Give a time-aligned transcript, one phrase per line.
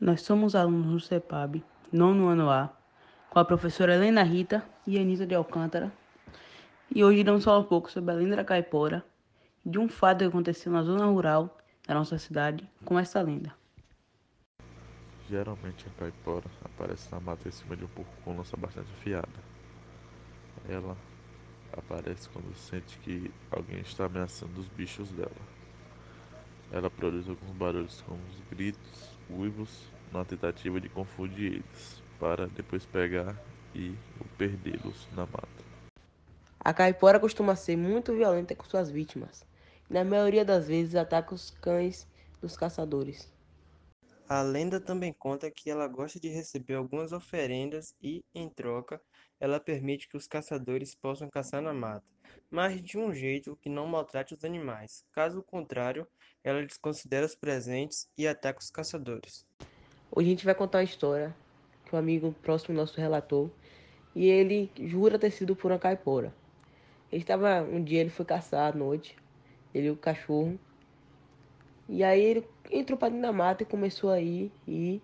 [0.00, 1.62] Nós somos alunos do CEPAB,
[1.92, 2.74] nono ano A,
[3.28, 5.92] com a professora Helena Rita e Anita de Alcântara.
[6.94, 9.04] E hoje iremos falar um pouco sobre a lenda da caipora,
[9.62, 11.54] de um fato que aconteceu na zona rural
[11.86, 13.54] da nossa cidade com essa lenda.
[15.28, 19.28] Geralmente a caipora aparece na mata em cima de um porco com lança bastante afiada.
[20.66, 20.96] Ela
[21.76, 25.59] aparece quando sente que alguém está ameaçando os bichos dela.
[26.72, 32.84] Ela produz alguns barulhos como os gritos, uivos, na tentativa de confundir eles, para depois
[32.86, 33.36] pegar
[33.74, 33.94] e
[34.38, 35.48] perdê-los na mata.
[36.60, 39.44] A caipora costuma ser muito violenta com suas vítimas,
[39.88, 42.06] e na maioria das vezes ataca os cães
[42.40, 43.39] dos caçadores.
[44.32, 49.02] A lenda também conta que ela gosta de receber algumas oferendas e, em troca,
[49.40, 52.06] ela permite que os caçadores possam caçar na mata,
[52.48, 55.04] mas de um jeito que não maltrate os animais.
[55.10, 56.06] Caso contrário,
[56.44, 59.44] ela desconsidera os presentes e ataca os caçadores.
[60.12, 61.34] Hoje a gente vai contar uma história
[61.84, 63.50] que um amigo próximo nosso relatou
[64.14, 66.32] e ele jura ter sido por uma caipora.
[67.10, 69.16] Ele estava um dia ele foi caçar à noite,
[69.74, 70.56] ele e o cachorro.
[71.92, 75.02] E aí ele entrou para dentro da mata e começou a ir e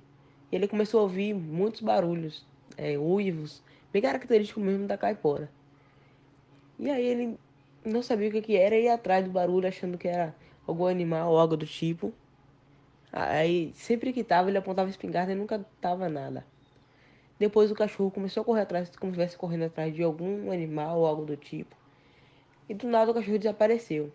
[0.52, 3.60] ele começou a ouvir muitos barulhos, é, uivos,
[3.92, 5.50] bem característico mesmo da caipora.
[6.78, 7.36] E aí ele
[7.84, 10.32] não sabia o que, que era e ia atrás do barulho achando que era
[10.64, 12.14] algum animal ou algo do tipo.
[13.12, 16.46] Aí sempre que tava ele apontava espingarda e nunca tava nada.
[17.36, 21.00] Depois o cachorro começou a correr atrás, como se estivesse correndo atrás de algum animal
[21.00, 21.74] ou algo do tipo.
[22.68, 24.12] E do nada o cachorro desapareceu.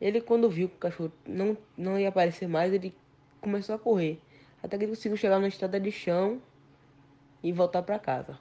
[0.00, 2.94] Ele quando viu que o cachorro não, não ia aparecer mais, ele
[3.40, 4.18] começou a correr.
[4.62, 6.40] Até que ele conseguiu chegar na estrada de chão
[7.42, 8.38] e voltar para casa.